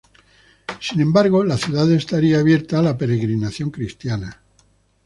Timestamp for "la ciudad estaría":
1.43-2.39